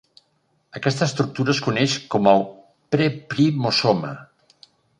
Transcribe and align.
Aquesta 0.79 1.07
estructura 1.07 1.53
es 1.57 1.59
coneix 1.67 1.93
com 2.15 2.31
el 2.33 2.41
preprimosoma. 2.97 4.15